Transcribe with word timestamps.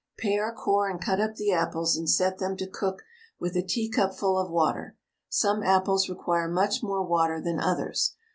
Pare, 0.19 0.51
core, 0.51 0.89
and 0.89 0.99
cut 0.99 1.21
up 1.21 1.35
the 1.35 1.51
apples 1.51 1.95
and 1.95 2.09
set 2.09 2.39
them 2.39 2.57
to 2.57 2.65
cook 2.65 3.03
with 3.39 3.55
a 3.55 3.61
teacupful 3.61 4.35
of 4.35 4.49
water. 4.49 4.97
Some 5.29 5.61
apples 5.61 6.09
require 6.09 6.47
much 6.47 6.81
more 6.81 7.03
water 7.05 7.39
than 7.39 7.59
others. 7.59 8.15